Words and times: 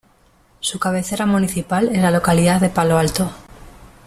Su 0.61 0.79
cabecera 0.79 1.27
municipal 1.27 1.89
es 1.89 2.01
la 2.01 2.09
localidad 2.09 2.59
de 2.59 2.69
Palo 2.69 2.97
Alto. 2.97 3.29